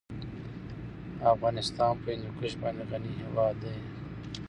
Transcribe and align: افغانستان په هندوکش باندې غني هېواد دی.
افغانستان 1.33 1.93
په 2.01 2.09
هندوکش 2.15 2.53
باندې 2.61 2.83
غني 2.89 3.11
هېواد 3.21 3.55
دی. 3.63 3.75